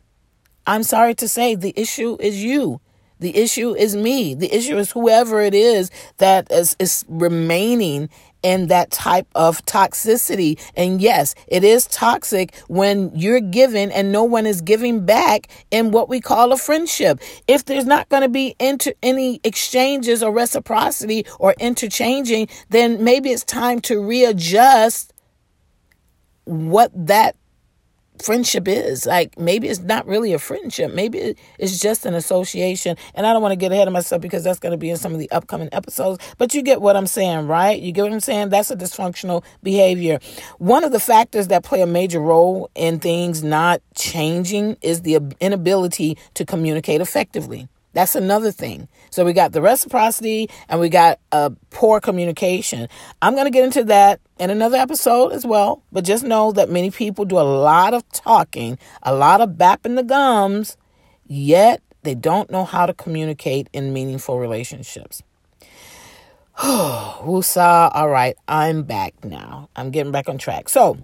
I'm 0.66 0.84
sorry 0.84 1.14
to 1.16 1.28
say, 1.28 1.56
the 1.56 1.74
issue 1.76 2.18
is 2.20 2.44
you. 2.44 2.82
The 3.20 3.36
issue 3.36 3.76
is 3.76 3.96
me. 3.96 4.36
The 4.36 4.54
issue 4.54 4.78
is 4.78 4.92
whoever 4.92 5.42
it 5.42 5.54
is 5.54 5.90
that 6.18 6.52
is, 6.52 6.76
is 6.80 7.04
remaining 7.08 8.10
in 8.44 8.68
that 8.68 8.92
type 8.92 9.28
of 9.36 9.64
toxicity. 9.66 10.60
And 10.76 11.02
yes, 11.02 11.36
it 11.48 11.64
is 11.64 11.88
toxic 11.88 12.56
when 12.68 13.12
you're 13.16 13.42
giving 13.42 13.92
and 13.92 14.12
no 14.12 14.24
one 14.24 14.46
is 14.46 14.62
giving 14.62 15.06
back 15.06 15.48
in 15.72 15.92
what 15.92 16.10
we 16.10 16.22
call 16.22 16.52
a 16.52 16.58
friendship. 16.58 17.20
If 17.48 17.66
there's 17.66 17.86
not 17.86 18.10
going 18.10 18.24
to 18.24 18.30
be 18.30 18.56
inter- 18.60 18.94
any 19.02 19.40
exchanges 19.44 20.24
or 20.24 20.32
reciprocity 20.32 21.26
or 21.40 21.56
interchanging, 21.60 22.48
then 22.70 23.04
maybe 23.04 23.32
it's 23.32 23.44
time 23.44 23.82
to 23.82 24.02
readjust 24.02 25.14
what 26.46 26.92
that 26.94 27.36
friendship 28.22 28.68
is. 28.68 29.06
Like 29.06 29.38
maybe 29.38 29.68
it's 29.68 29.80
not 29.80 30.06
really 30.08 30.34
a 30.34 30.40
friendship. 30.40 30.94
Maybe 30.94 31.36
it's 31.60 31.80
just 31.80 32.06
an 32.06 32.14
association. 32.14 32.98
And 33.16 33.26
I 33.26 33.34
don't 33.34 33.42
want 33.42 33.52
to 33.54 33.58
get 33.58 33.72
ahead 33.72 33.88
of 33.88 33.94
myself 33.94 34.22
because 34.22 34.44
that's 34.44 34.60
going 34.60 34.72
to 34.72 34.78
be 34.78 34.90
in 34.90 34.98
some 34.98 35.14
of 35.14 35.20
the 35.20 35.30
upcoming 35.32 35.70
episodes. 35.72 36.24
But 36.38 36.54
you 36.54 36.62
get 36.62 36.82
what 36.82 36.96
I'm 36.96 37.08
saying, 37.08 37.48
right? 37.48 37.80
You 37.80 37.92
get 37.92 38.04
what 38.04 38.14
I'm 38.14 38.20
saying? 38.20 38.50
That's 38.50 38.72
a 38.72 38.76
dysfunctional 38.76 39.44
behavior. 39.64 40.20
One 40.58 40.84
of 40.84 40.92
the 40.92 41.00
factors 41.00 41.48
that 41.48 41.64
play 41.64 41.82
a 41.82 41.88
major 41.88 42.20
role 42.20 42.70
in 42.76 43.00
things 43.00 43.44
not 43.44 43.82
changing 43.96 44.78
is 44.82 45.02
the 45.02 45.20
inability 45.40 46.18
to 46.36 46.46
communicate 46.46 47.02
effectively. 47.02 47.68
That's 47.98 48.14
another 48.14 48.52
thing. 48.52 48.88
So 49.10 49.26
we 49.26 49.34
got 49.34 49.54
the 49.54 49.62
reciprocity 49.64 50.52
and 50.70 50.80
we 50.80 50.88
got 50.88 51.20
a 51.32 51.52
poor 51.72 52.00
communication. 52.00 52.90
I'm 53.24 53.34
going 53.34 53.46
to 53.46 53.52
get 53.52 53.64
into 53.64 53.86
that 53.86 54.20
in 54.38 54.52
another 54.52 54.78
episode 54.78 55.32
as 55.32 55.48
well, 55.48 55.82
but 55.92 56.04
just 56.04 56.24
know 56.24 56.52
that 56.52 56.70
many 56.70 56.92
people 56.92 57.26
do 57.26 57.40
a 57.40 57.42
lot 57.42 57.96
of 57.96 58.08
talking, 58.12 58.78
a 59.02 59.16
lot 59.16 59.42
of 59.42 59.54
bapping 59.54 59.96
the 59.96 60.04
gums, 60.04 60.78
yet 61.26 61.82
they 62.04 62.14
don't 62.14 62.52
know 62.52 62.66
how 62.66 62.86
to 62.86 62.94
communicate 62.94 63.68
in 63.74 63.94
meaningful 63.94 64.38
relationships. 64.38 65.24
Woosah. 66.60 67.90
All 67.96 68.10
right, 68.10 68.36
I'm 68.48 68.84
back 68.84 69.26
now. 69.26 69.70
I'm 69.76 69.90
getting 69.90 70.12
back 70.12 70.30
on 70.30 70.38
track. 70.38 70.70
So, 70.70 71.00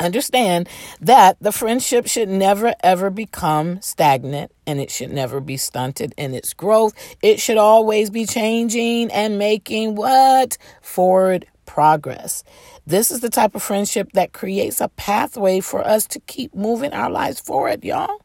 understand 0.00 0.68
that 1.00 1.36
the 1.40 1.52
friendship 1.52 2.06
should 2.06 2.28
never 2.28 2.74
ever 2.82 3.10
become 3.10 3.80
stagnant 3.80 4.52
and 4.66 4.80
it 4.80 4.90
should 4.90 5.12
never 5.12 5.40
be 5.40 5.56
stunted 5.56 6.14
in 6.16 6.34
its 6.34 6.54
growth. 6.54 6.94
It 7.22 7.40
should 7.40 7.58
always 7.58 8.10
be 8.10 8.26
changing 8.26 9.10
and 9.12 9.38
making 9.38 9.94
what? 9.94 10.58
Forward 10.80 11.46
progress. 11.66 12.44
This 12.86 13.10
is 13.10 13.20
the 13.20 13.30
type 13.30 13.54
of 13.54 13.62
friendship 13.62 14.12
that 14.12 14.32
creates 14.32 14.80
a 14.80 14.88
pathway 14.88 15.60
for 15.60 15.86
us 15.86 16.06
to 16.08 16.20
keep 16.20 16.54
moving 16.54 16.92
our 16.92 17.10
lives 17.10 17.40
forward, 17.40 17.84
y'all. 17.84 18.21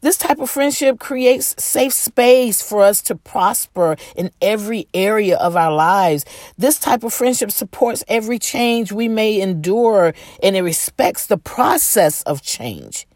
This 0.00 0.16
type 0.16 0.38
of 0.38 0.50
friendship 0.50 0.98
creates 0.98 1.54
safe 1.62 1.92
space 1.92 2.62
for 2.62 2.82
us 2.82 3.02
to 3.02 3.14
prosper 3.14 3.96
in 4.16 4.30
every 4.40 4.86
area 4.94 5.36
of 5.36 5.56
our 5.56 5.72
lives. 5.72 6.24
This 6.56 6.78
type 6.78 7.02
of 7.04 7.12
friendship 7.12 7.50
supports 7.50 8.04
every 8.08 8.38
change 8.38 8.92
we 8.92 9.08
may 9.08 9.40
endure 9.40 10.14
and 10.42 10.56
it 10.56 10.62
respects 10.62 11.26
the 11.26 11.38
process 11.38 12.22
of 12.22 12.42
change 12.42 13.06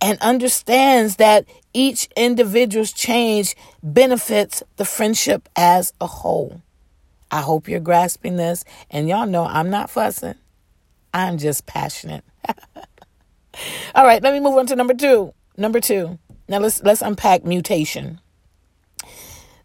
and 0.00 0.18
understands 0.20 1.16
that 1.16 1.44
each 1.72 2.08
individual's 2.16 2.92
change 2.92 3.56
benefits 3.82 4.62
the 4.76 4.84
friendship 4.84 5.48
as 5.56 5.92
a 6.00 6.06
whole. 6.06 6.62
I 7.30 7.40
hope 7.40 7.68
you're 7.68 7.80
grasping 7.80 8.36
this. 8.36 8.64
And 8.90 9.08
y'all 9.08 9.26
know 9.26 9.44
I'm 9.44 9.70
not 9.70 9.90
fussing, 9.90 10.36
I'm 11.12 11.38
just 11.38 11.66
passionate. 11.66 12.24
All 13.94 14.04
right, 14.04 14.22
let 14.22 14.32
me 14.32 14.40
move 14.40 14.56
on 14.56 14.66
to 14.66 14.76
number 14.76 14.94
two. 14.94 15.34
Number 15.58 15.80
two. 15.80 16.20
Now 16.48 16.60
let's 16.60 16.80
let's 16.84 17.02
unpack 17.02 17.44
mutation. 17.44 18.20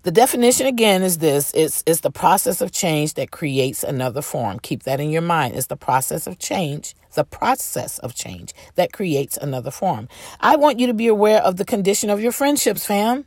The 0.02 0.12
definition 0.12 0.66
again 0.66 1.04
is 1.04 1.20
this 1.20 1.52
it's, 1.54 1.84
it's 1.86 2.02
the 2.02 2.12
process 2.12 2.62
of 2.62 2.72
change 2.72 3.14
that 3.14 3.30
creates 3.30 3.84
another 3.84 4.24
form. 4.24 4.60
Keep 4.60 4.84
that 4.84 5.00
in 5.00 5.12
your 5.12 5.22
mind. 5.22 5.56
It's 5.56 5.68
the 5.68 5.78
process 5.78 6.26
of 6.26 6.40
change, 6.40 6.96
the 7.14 7.24
process 7.24 8.00
of 8.00 8.16
change 8.16 8.54
that 8.74 8.92
creates 8.92 9.38
another 9.38 9.70
form. 9.70 10.10
I 10.40 10.56
want 10.56 10.80
you 10.80 10.88
to 10.88 10.96
be 10.96 11.08
aware 11.08 11.42
of 11.44 11.58
the 11.58 11.64
condition 11.64 12.10
of 12.10 12.20
your 12.20 12.32
friendships, 12.32 12.88
fam. 12.88 13.26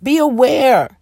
Be 0.00 0.16
aware. 0.16 0.98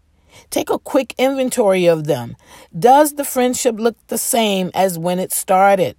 Take 0.48 0.70
a 0.70 0.78
quick 0.78 1.14
inventory 1.18 1.86
of 1.86 2.06
them. 2.06 2.34
Does 2.76 3.14
the 3.14 3.24
friendship 3.24 3.76
look 3.78 3.98
the 4.06 4.18
same 4.18 4.70
as 4.74 4.98
when 4.98 5.18
it 5.18 5.32
started? 5.32 5.96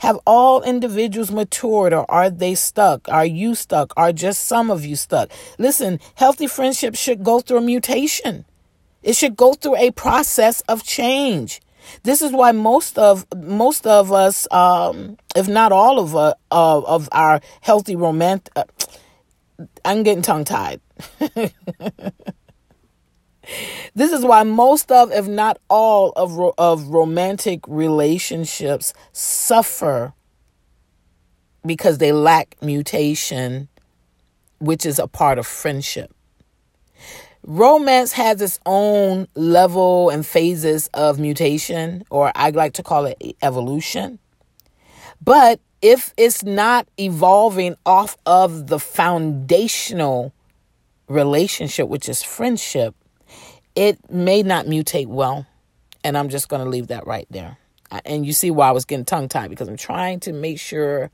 Have 0.00 0.18
all 0.26 0.62
individuals 0.62 1.30
matured 1.30 1.92
or 1.92 2.10
are 2.10 2.30
they 2.30 2.54
stuck? 2.54 3.08
Are 3.08 3.24
you 3.24 3.54
stuck? 3.54 3.92
Are 3.96 4.12
just 4.12 4.44
some 4.44 4.70
of 4.70 4.84
you 4.84 4.96
stuck? 4.96 5.30
Listen, 5.58 6.00
healthy 6.14 6.46
friendships 6.46 6.98
should 6.98 7.22
go 7.22 7.40
through 7.40 7.58
a 7.58 7.62
mutation. 7.62 8.44
It 9.02 9.16
should 9.16 9.36
go 9.36 9.54
through 9.54 9.76
a 9.76 9.90
process 9.90 10.60
of 10.62 10.82
change. 10.82 11.60
This 12.02 12.22
is 12.22 12.32
why 12.32 12.52
most 12.52 12.98
of 12.98 13.26
most 13.36 13.86
of 13.86 14.12
us, 14.12 14.50
um, 14.50 15.18
if 15.36 15.46
not 15.46 15.72
all 15.72 15.98
of 15.98 16.16
uh, 16.16 16.34
of 16.50 17.08
our 17.12 17.40
healthy 17.60 17.96
romantic, 17.96 18.52
uh, 18.56 18.64
I'm 19.84 20.02
getting 20.02 20.22
tongue 20.22 20.44
tied. 20.44 20.80
this 23.94 24.12
is 24.12 24.24
why 24.24 24.42
most 24.42 24.90
of, 24.90 25.12
if 25.12 25.26
not 25.26 25.58
all, 25.68 26.12
of, 26.16 26.38
of 26.58 26.88
romantic 26.88 27.60
relationships 27.66 28.94
suffer 29.12 30.12
because 31.66 31.98
they 31.98 32.12
lack 32.12 32.56
mutation, 32.60 33.68
which 34.58 34.84
is 34.84 34.98
a 34.98 35.06
part 35.06 35.38
of 35.38 35.46
friendship. 35.46 36.14
Romance 37.46 38.12
has 38.12 38.40
its 38.40 38.58
own 38.64 39.28
level 39.34 40.08
and 40.08 40.24
phases 40.24 40.88
of 40.94 41.18
mutation, 41.18 42.02
or 42.10 42.32
I 42.34 42.50
like 42.50 42.72
to 42.74 42.82
call 42.82 43.04
it 43.04 43.18
evolution. 43.42 44.18
But 45.22 45.60
if 45.82 46.14
it's 46.16 46.42
not 46.42 46.88
evolving 46.98 47.76
off 47.84 48.16
of 48.24 48.68
the 48.68 48.78
foundational 48.78 50.32
relationship, 51.08 51.88
which 51.88 52.08
is 52.08 52.22
friendship, 52.22 52.94
it 53.74 53.98
may 54.10 54.42
not 54.42 54.66
mutate 54.66 55.06
well. 55.06 55.46
And 56.02 56.18
I'm 56.18 56.28
just 56.28 56.48
going 56.48 56.62
to 56.62 56.68
leave 56.68 56.88
that 56.88 57.06
right 57.06 57.26
there. 57.30 57.56
And 58.04 58.26
you 58.26 58.32
see 58.32 58.50
why 58.50 58.68
I 58.68 58.72
was 58.72 58.84
getting 58.84 59.04
tongue 59.04 59.28
tied 59.28 59.50
because 59.50 59.68
I'm 59.68 59.76
trying 59.76 60.20
to 60.20 60.32
make 60.32 60.58
sure 60.58 61.10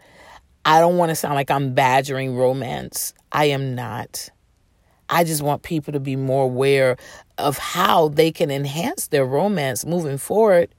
I 0.64 0.80
don't 0.80 0.96
want 0.96 1.10
to 1.10 1.14
sound 1.14 1.34
like 1.34 1.50
I'm 1.50 1.74
badgering 1.74 2.36
romance. 2.36 3.14
I 3.32 3.46
am 3.46 3.74
not. 3.74 4.30
I 5.08 5.24
just 5.24 5.42
want 5.42 5.62
people 5.62 5.92
to 5.92 6.00
be 6.00 6.16
more 6.16 6.44
aware 6.44 6.96
of 7.38 7.58
how 7.58 8.08
they 8.08 8.30
can 8.30 8.50
enhance 8.50 9.08
their 9.08 9.24
romance 9.24 9.84
moving 9.84 10.18
forward 10.18 10.74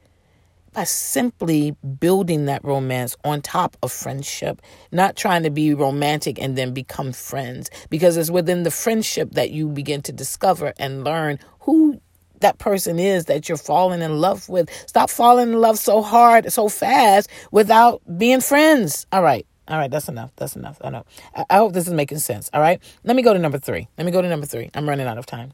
by 0.74 0.84
simply 0.84 1.76
building 2.00 2.46
that 2.46 2.64
romance 2.64 3.16
on 3.24 3.42
top 3.42 3.78
of 3.84 3.92
friendship, 3.92 4.62
not 4.92 5.16
trying 5.16 5.44
to 5.44 5.50
be 5.50 5.74
romantic 5.74 6.40
and 6.42 6.58
then 6.58 6.74
become 6.74 7.12
friends. 7.12 7.70
Because 7.90 8.18
it's 8.18 8.32
within 8.32 8.64
the 8.64 8.72
friendship 8.72 9.32
that 9.32 9.52
you 9.52 9.68
begin 9.70 10.02
to 10.04 10.12
discover 10.12 10.74
and 10.78 11.04
learn 11.04 11.40
who 11.60 12.00
that 12.40 12.58
person 12.58 13.00
is 13.00 13.26
that 13.26 13.48
you're 13.48 13.58
falling 13.58 14.02
in 14.02 14.20
love 14.20 14.50
with. 14.50 14.70
Stop 14.88 15.10
falling 15.10 15.54
in 15.54 15.62
love 15.62 15.78
so 15.78 16.02
hard, 16.02 16.52
so 16.52 16.70
fast 16.70 17.30
without 17.52 18.02
being 18.18 18.42
friends. 18.42 19.06
All 19.12 19.24
right. 19.24 19.46
All 19.68 19.78
right, 19.78 19.90
that's 19.90 20.10
enough. 20.10 20.32
That's 20.36 20.56
enough. 20.56 20.78
I 20.82 20.90
know. 20.90 21.06
I 21.50 21.58
hope 21.58 21.74
this 21.74 21.88
is 21.88 21.94
making 21.94 22.20
sense. 22.20 22.50
All 22.54 22.60
right. 22.60 22.82
Let 23.04 23.16
me 23.16 23.22
go 23.22 23.32
to 23.32 23.40
number 23.40 23.60
three. 23.60 23.88
Let 23.98 24.06
me 24.06 24.12
go 24.12 24.22
to 24.22 24.28
number 24.28 24.46
three. 24.46 24.70
I'm 24.74 24.90
running 24.90 25.08
out 25.08 25.18
of 25.18 25.26
time. 25.26 25.54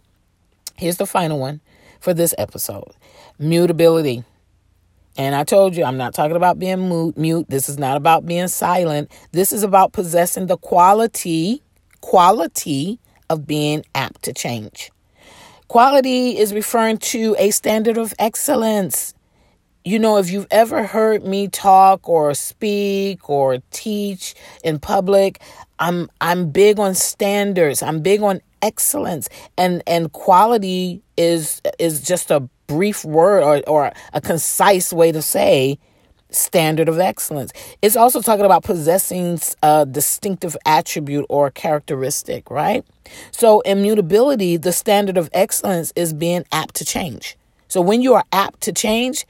Here's 0.76 0.98
the 0.98 1.06
final 1.06 1.40
one 1.40 1.62
for 2.00 2.14
this 2.14 2.34
episode 2.38 2.94
mutability. 3.38 4.24
And 5.18 5.34
I 5.34 5.44
told 5.44 5.76
you, 5.76 5.84
I'm 5.84 5.98
not 5.98 6.14
talking 6.14 6.36
about 6.36 6.60
being 6.60 6.88
mute, 6.88 7.18
mute. 7.18 7.48
This 7.50 7.70
is 7.70 7.80
not 7.80 7.98
about 7.98 8.26
being 8.26 8.48
silent. 8.48 9.12
This 9.32 9.52
is 9.52 9.64
about 9.64 9.92
possessing 9.92 10.46
the 10.46 10.58
quality, 10.58 11.64
quality 12.02 13.00
of 13.30 13.48
being 13.48 13.84
apt 13.96 14.22
to 14.24 14.34
change. 14.34 14.92
Quality 15.68 16.38
is 16.38 16.54
referring 16.54 17.00
to 17.00 17.36
a 17.40 17.50
standard 17.50 17.98
of 17.98 18.14
excellence. 18.20 19.16
You 19.84 20.00
know, 20.00 20.18
if 20.18 20.30
you've 20.30 20.48
ever 20.52 20.86
heard 20.86 21.26
me 21.26 21.48
talk 21.48 22.08
or 22.08 22.34
speak 22.36 23.30
or 23.30 23.58
teach 23.72 24.36
in 24.64 24.80
public, 24.80 25.42
I'm 25.80 26.10
I'm 26.22 26.52
big 26.52 26.80
on 26.80 26.94
standards. 26.94 27.82
I'm 27.82 28.02
big 28.02 28.22
on 28.22 28.42
excellence 28.62 29.30
and 29.58 29.84
and 29.88 30.12
quality 30.12 31.02
is 31.16 31.62
is 31.80 32.02
just 32.02 32.32
a 32.32 32.48
brief 32.68 33.04
word 33.06 33.44
or, 33.44 33.62
or 33.68 33.92
a 34.14 34.22
concise 34.22 34.94
way 34.94 35.12
to 35.12 35.22
say 35.22 35.80
standard 36.30 36.90
of 36.90 37.00
excellence. 37.00 37.52
It's 37.82 37.96
also 37.96 38.22
talking 38.22 38.46
about 38.46 38.64
possessing 38.64 39.40
a 39.64 39.86
distinctive 39.86 40.58
attribute 40.66 41.26
or 41.30 41.50
characteristic, 41.50 42.50
right? 42.50 42.86
So, 43.32 43.62
immutability, 43.62 44.58
the 44.58 44.74
standard 44.74 45.18
of 45.18 45.30
excellence 45.34 45.94
is 45.96 46.14
being 46.14 46.44
apt 46.52 46.76
to 46.76 46.86
change. 46.86 47.38
So, 47.68 47.82
when 47.82 48.02
you 48.02 48.14
are 48.14 48.26
apt 48.32 48.62
to 48.62 48.74
change, 48.74 49.26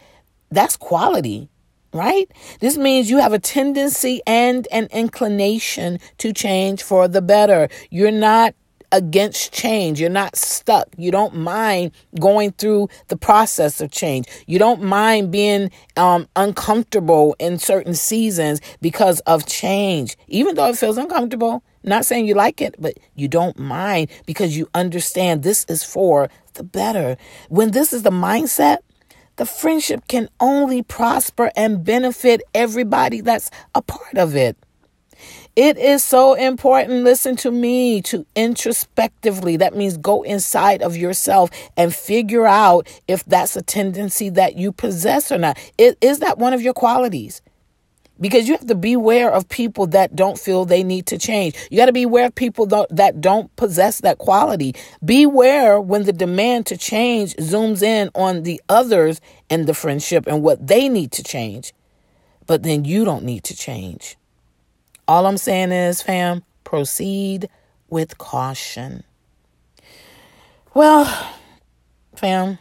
that's 0.49 0.75
quality, 0.75 1.49
right? 1.93 2.29
This 2.59 2.77
means 2.77 3.09
you 3.09 3.19
have 3.19 3.33
a 3.33 3.39
tendency 3.39 4.21
and 4.25 4.67
an 4.71 4.87
inclination 4.91 5.99
to 6.17 6.33
change 6.33 6.81
for 6.81 7.07
the 7.07 7.21
better. 7.21 7.69
You're 7.91 8.11
not 8.11 8.55
against 8.91 9.51
change. 9.53 9.99
You're 9.99 10.09
not 10.09 10.35
stuck. 10.35 10.87
You 10.97 11.11
don't 11.11 11.35
mind 11.35 11.91
going 12.19 12.51
through 12.51 12.89
the 13.07 13.17
process 13.17 13.81
of 13.81 13.91
change. 13.91 14.27
You 14.45 14.59
don't 14.59 14.83
mind 14.83 15.31
being 15.31 15.71
um, 15.95 16.27
uncomfortable 16.35 17.35
in 17.39 17.59
certain 17.59 17.93
seasons 17.93 18.61
because 18.81 19.19
of 19.21 19.45
change, 19.45 20.17
even 20.27 20.55
though 20.55 20.69
it 20.69 20.77
feels 20.77 20.97
uncomfortable. 20.97 21.63
Not 21.83 22.05
saying 22.05 22.27
you 22.27 22.33
like 22.33 22.61
it, 22.61 22.75
but 22.79 22.97
you 23.15 23.27
don't 23.27 23.57
mind 23.57 24.09
because 24.25 24.57
you 24.57 24.69
understand 24.73 25.43
this 25.43 25.65
is 25.69 25.83
for 25.83 26.29
the 26.53 26.63
better. 26.63 27.17
When 27.49 27.71
this 27.71 27.93
is 27.93 28.03
the 28.03 28.09
mindset, 28.09 28.79
the 29.37 29.45
friendship 29.45 30.07
can 30.07 30.29
only 30.39 30.81
prosper 30.81 31.51
and 31.55 31.83
benefit 31.83 32.41
everybody 32.53 33.21
that's 33.21 33.51
a 33.75 33.81
part 33.81 34.17
of 34.17 34.35
it. 34.35 34.57
It 35.57 35.79
is 35.79 36.03
so 36.03 36.35
important, 36.35 37.03
listen 37.03 37.35
to 37.37 37.49
me, 37.49 38.03
to 38.03 38.27
introspectively. 38.35 39.57
That 39.57 39.75
means 39.75 39.97
go 39.97 40.21
inside 40.21 40.83
of 40.83 40.95
yourself 40.95 41.49
and 41.75 41.95
figure 41.95 42.45
out 42.45 42.87
if 43.07 43.25
that's 43.25 43.55
a 43.55 43.63
tendency 43.63 44.29
that 44.29 44.55
you 44.55 44.71
possess 44.71 45.31
or 45.31 45.39
not. 45.39 45.57
Is 45.79 46.19
that 46.19 46.37
one 46.37 46.53
of 46.53 46.61
your 46.61 46.75
qualities? 46.75 47.41
Because 48.21 48.47
you 48.47 48.53
have 48.53 48.67
to 48.67 48.75
beware 48.75 49.31
of 49.31 49.49
people 49.49 49.87
that 49.87 50.15
don't 50.15 50.37
feel 50.37 50.63
they 50.63 50.83
need 50.83 51.07
to 51.07 51.17
change. 51.17 51.55
You 51.71 51.77
got 51.77 51.87
to 51.87 51.91
beware 51.91 52.27
of 52.27 52.35
people 52.35 52.67
that 52.67 53.19
don't 53.19 53.55
possess 53.55 54.01
that 54.01 54.19
quality. 54.19 54.75
Beware 55.03 55.81
when 55.81 56.03
the 56.03 56.13
demand 56.13 56.67
to 56.67 56.77
change 56.77 57.35
zooms 57.37 57.81
in 57.81 58.11
on 58.13 58.43
the 58.43 58.61
others 58.69 59.21
in 59.49 59.65
the 59.65 59.73
friendship 59.73 60.27
and 60.27 60.43
what 60.43 60.67
they 60.67 60.87
need 60.87 61.11
to 61.13 61.23
change. 61.23 61.73
But 62.45 62.61
then 62.61 62.85
you 62.85 63.05
don't 63.05 63.23
need 63.23 63.43
to 63.45 63.55
change. 63.55 64.17
All 65.07 65.25
I'm 65.25 65.37
saying 65.37 65.71
is, 65.71 66.01
fam, 66.01 66.43
proceed 66.63 67.49
with 67.89 68.17
caution. 68.17 69.03
Well, 70.73 71.05
fam, 72.15 72.59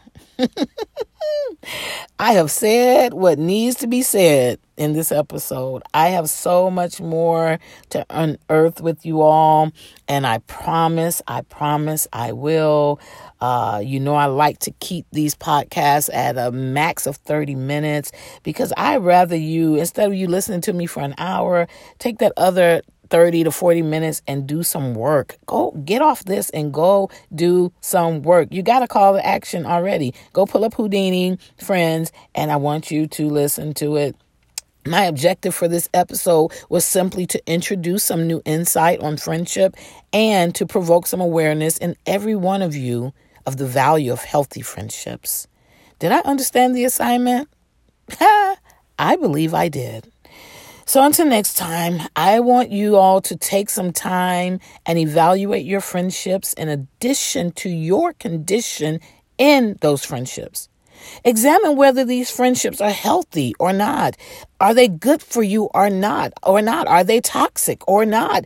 I 2.19 2.33
have 2.33 2.51
said 2.51 3.15
what 3.15 3.39
needs 3.39 3.77
to 3.77 3.87
be 3.87 4.03
said 4.03 4.59
in 4.77 4.93
this 4.93 5.11
episode. 5.11 5.83
I 5.95 6.09
have 6.09 6.29
so 6.29 6.71
much 6.71 7.01
more 7.01 7.59
to 7.91 8.07
unearth 8.11 8.81
with 8.81 9.05
you 9.05 9.23
all, 9.23 9.73
and 10.09 10.27
I 10.27 10.39
promise, 10.39 11.23
I 11.27 11.43
promise 11.43 12.07
I 12.13 12.33
will. 12.33 13.01
Uh, 13.41 13.83
you 13.85 14.01
know, 14.01 14.15
I 14.15 14.27
like 14.27 14.61
to 14.61 14.71
keep 14.81 15.07
these 15.13 15.35
podcasts 15.35 16.09
at 16.13 16.39
a 16.39 16.51
max 16.53 17.07
of 17.07 17.17
30 17.17 17.55
minutes 17.55 18.13
because 18.43 18.73
I 18.77 18.97
rather 18.97 19.37
you, 19.37 19.77
instead 19.77 20.09
of 20.09 20.15
you 20.15 20.27
listening 20.27 20.63
to 20.63 20.73
me 20.73 20.87
for 20.87 21.01
an 21.01 21.15
hour, 21.19 21.69
take 21.99 22.19
that 22.19 22.33
other 22.37 22.83
30 23.11 23.45
to 23.45 23.51
40 23.51 23.83
minutes 23.83 24.23
and 24.27 24.47
do 24.47 24.63
some 24.63 24.95
work. 24.95 25.37
Go 25.47 25.73
get 25.85 26.03
off 26.03 26.25
this 26.25 26.51
and 26.51 26.73
go 26.73 27.11
do 27.35 27.73
some 27.81 28.23
work. 28.23 28.49
You 28.51 28.63
got 28.63 28.83
a 28.83 28.89
call 28.89 29.15
to 29.15 29.27
action 29.27 29.67
already. 29.67 30.15
Go 30.33 30.47
pull 30.47 30.65
up 30.65 30.75
Whodini, 30.75 31.39
friends, 31.59 32.13
and 32.35 32.51
I 32.51 32.57
want 32.57 32.91
you 32.91 33.07
to 33.07 33.29
listen 33.29 33.75
to 33.75 33.97
it. 33.97 34.17
My 34.87 35.05
objective 35.05 35.55
for 35.55 35.67
this 35.67 35.89
episode 35.93 36.53
was 36.69 36.85
simply 36.85 37.27
to 37.27 37.43
introduce 37.51 38.05
some 38.05 38.29
new 38.29 38.41
insight 38.45 39.01
on 39.01 39.17
friendship 39.17 39.75
and 40.13 40.55
to 40.55 40.65
provoke 40.65 41.09
some 41.09 41.21
awareness 41.21 41.77
in 41.79 41.97
every 42.07 42.37
one 42.37 42.63
of 42.63 42.77
you 42.77 43.13
of 43.47 43.57
the 43.57 43.67
value 43.67 44.13
of 44.13 44.23
healthy 44.23 44.63
friendships. 44.63 45.49
Did 45.99 46.13
I 46.13 46.21
understand 46.21 46.77
the 46.77 46.85
assignment? 46.85 47.49
I 48.21 49.17
believe 49.17 49.55
I 49.55 49.69
did. 49.69 50.11
So, 50.89 51.05
until 51.05 51.27
next 51.27 51.55
time, 51.55 52.01
I 52.15 52.39
want 52.39 52.71
you 52.71 52.95
all 52.95 53.21
to 53.23 53.37
take 53.37 53.71
some 53.71 53.93
time 53.93 54.61
and 54.87 55.01
evaluate 55.01 55.67
your 55.67 55.81
friendships 55.81 56.53
in 56.53 56.69
addition 56.69 57.51
to 57.53 57.69
your 57.69 58.13
condition 58.13 59.01
in 59.37 59.77
those 59.81 60.05
friendships. 60.05 60.69
Examine 61.25 61.75
whether 61.77 62.05
these 62.05 62.31
friendships 62.31 62.81
are 62.81 62.93
healthy 62.93 63.53
or 63.59 63.73
not. 63.73 64.17
Are 64.61 64.75
they 64.75 64.87
good 64.87 65.23
for 65.23 65.43
you 65.43 65.65
or 65.75 65.91
not? 65.91 66.33
Or 66.45 66.63
not? 66.63 66.87
Are 66.87 67.03
they 67.03 67.21
toxic 67.21 67.87
or 67.89 68.07
not? 68.07 68.45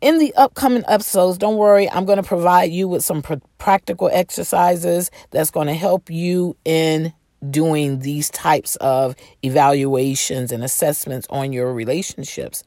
in 0.00 0.18
the 0.18 0.32
upcoming 0.34 0.82
episodes, 0.88 1.36
don't 1.36 1.56
worry, 1.56 1.90
I'm 1.90 2.06
going 2.06 2.16
to 2.16 2.22
provide 2.22 2.70
you 2.72 2.88
with 2.88 3.04
some 3.04 3.20
pr- 3.20 3.34
practical 3.58 4.08
exercises 4.10 5.10
that's 5.30 5.50
going 5.50 5.66
to 5.66 5.74
help 5.74 6.08
you 6.08 6.56
in 6.64 7.12
doing 7.48 8.00
these 8.00 8.30
types 8.30 8.76
of 8.76 9.16
evaluations 9.42 10.52
and 10.52 10.62
assessments 10.62 11.26
on 11.30 11.52
your 11.52 11.72
relationships. 11.72 12.64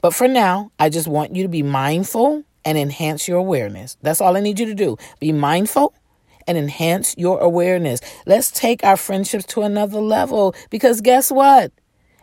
But 0.00 0.14
for 0.14 0.28
now, 0.28 0.70
I 0.78 0.88
just 0.88 1.08
want 1.08 1.34
you 1.34 1.42
to 1.42 1.48
be 1.48 1.62
mindful 1.62 2.44
and 2.64 2.78
enhance 2.78 3.28
your 3.28 3.38
awareness. 3.38 3.96
That's 4.02 4.20
all 4.20 4.36
I 4.36 4.40
need 4.40 4.58
you 4.58 4.66
to 4.66 4.74
do. 4.74 4.96
Be 5.20 5.32
mindful 5.32 5.94
and 6.46 6.56
enhance 6.56 7.14
your 7.18 7.40
awareness. 7.40 8.00
Let's 8.26 8.50
take 8.50 8.84
our 8.84 8.96
friendships 8.96 9.44
to 9.46 9.62
another 9.62 10.00
level 10.00 10.54
because 10.70 11.00
guess 11.00 11.30
what? 11.30 11.72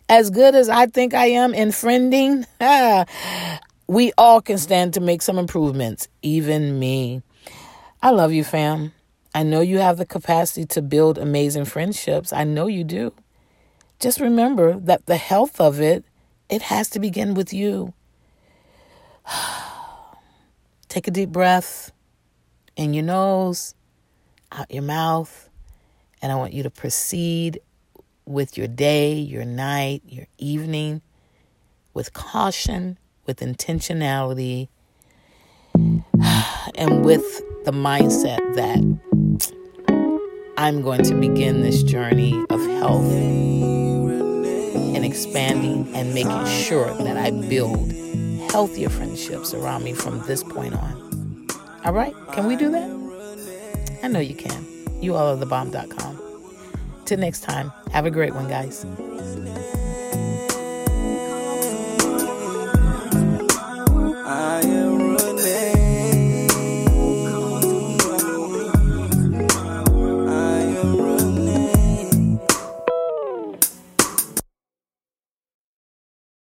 As 0.10 0.30
good 0.30 0.54
as 0.56 0.70
I 0.70 0.88
think 0.88 1.14
I 1.14 1.28
am 1.28 1.54
in 1.54 1.70
friending, 1.70 2.46
we 3.88 4.12
all 4.18 4.42
can 4.42 4.58
stand 4.58 4.94
to 4.96 5.02
make 5.02 5.22
some 5.22 5.38
improvements, 5.38 6.08
even 6.22 6.78
me. 6.78 7.22
I 8.02 8.10
love 8.10 8.34
you, 8.34 8.44
fam. 8.44 8.94
I 9.36 9.44
know 9.44 9.62
you 9.62 9.80
have 9.80 9.98
the 9.98 10.06
capacity 10.06 10.66
to 10.68 10.82
build 10.82 11.18
amazing 11.18 11.66
friendships. 11.66 12.32
I 12.32 12.44
know 12.44 12.68
you 12.68 12.84
do. 12.84 13.14
Just 14.00 14.20
remember 14.20 14.80
that 14.80 15.06
the 15.06 15.18
health 15.18 15.60
of 15.60 15.80
it, 15.80 16.06
it 16.50 16.64
has 16.64 16.90
to 16.92 17.00
begin 17.00 17.34
with 17.34 17.54
you. 17.54 17.94
Take 20.88 21.08
a 21.08 21.12
deep 21.12 21.30
breath 21.30 21.92
in 22.76 22.94
your 22.94 23.04
nose, 23.04 23.74
out 24.52 24.70
your 24.72 24.84
mouth, 24.84 25.50
and 26.22 26.32
I 26.32 26.36
want 26.36 26.54
you 26.54 26.64
to 26.64 26.70
proceed 26.70 27.60
with 28.26 28.58
your 28.58 28.68
day, 28.68 29.14
your 29.14 29.46
night, 29.46 30.04
your 30.08 30.28
evening 30.38 31.02
with 31.94 32.14
caution, 32.14 32.98
with 33.26 33.40
intentionality, 33.40 34.68
and 36.76 37.06
with 37.06 37.42
the 37.66 37.72
mindset 37.72 38.56
that 38.56 39.13
I'm 40.58 40.82
going 40.82 41.04
to 41.04 41.16
begin 41.16 41.62
this 41.62 41.82
journey 41.82 42.46
of 42.50 42.62
health 42.66 43.12
and 43.12 45.04
expanding 45.04 45.94
and 45.96 46.14
making 46.14 46.46
sure 46.46 46.94
that 47.04 47.18
I 47.18 47.32
build 47.32 47.92
healthier 48.52 48.90
friendships 48.90 49.54
around 49.56 49.84
me 49.84 49.94
from 49.94 50.22
this 50.28 50.44
point 50.44 50.76
on. 50.76 51.48
All 51.84 51.94
right, 51.94 52.14
can 52.34 52.46
we 52.46 52.56
do 52.56 52.70
that? 52.72 54.00
I 54.04 54.08
know 54.10 54.20
you 54.20 54.36
can. 54.36 54.64
You 55.02 55.16
all 55.16 55.34
are 55.34 55.36
the 55.36 55.48
bomb.com. 55.48 56.20
Till 57.06 57.18
next 57.18 57.42
time, 57.42 57.72
have 57.92 58.06
a 58.06 58.12
great 58.12 58.36
one, 58.36 58.48
guys. 58.48 58.86
I 64.26 64.62
am 64.64 64.83